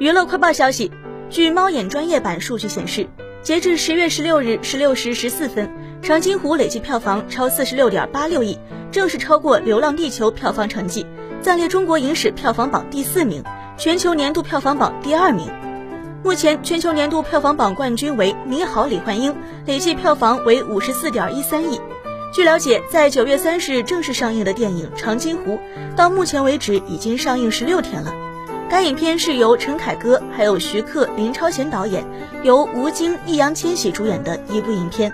[0.00, 0.90] 娱乐快报消息，
[1.28, 3.06] 据猫眼专业版数据显示，
[3.42, 5.68] 截至十月十六日十六时十四分，
[6.00, 8.58] 《长津湖》累计票房超四十六点八六亿，
[8.90, 11.04] 正式超过《流浪地球》票房成绩，
[11.42, 13.44] 暂列中国影史票房榜第四名，
[13.76, 15.46] 全球年度票房榜第二名。
[16.24, 19.32] 目前，全球年度票房榜冠军为《你好，李焕英》，
[19.66, 21.78] 累计票房为五十四点一三亿。
[22.32, 25.56] 据了解，在九月三十日正式上映的电影《长津湖》，
[25.94, 28.14] 到目前为止已经上映十六天了。
[28.70, 32.06] 该影片是由陈凯歌、还有徐克、林超贤导演，
[32.44, 35.12] 由吴京、易烊千玺主演的一部影片。